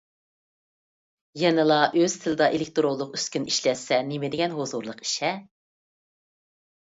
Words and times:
يەنىلا 1.41 1.75
ئۆز 1.99 2.15
تىلىدا 2.23 2.47
ئېلېكتىرونلۇق 2.55 3.13
ئۈسكۈنە 3.19 3.53
ئىشلەتسە 3.53 3.99
نېمىدېگەن 4.07 4.57
ھۇزۇرلۇق 4.61 5.03
ئىش-ھە. 5.05 5.31